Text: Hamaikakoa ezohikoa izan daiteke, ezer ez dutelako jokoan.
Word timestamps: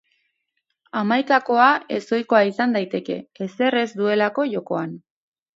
Hamaikakoa 1.01 1.67
ezohikoa 1.99 2.41
izan 2.53 2.75
daiteke, 2.79 3.21
ezer 3.47 3.81
ez 3.85 3.87
dutelako 4.01 4.51
jokoan. 4.59 5.01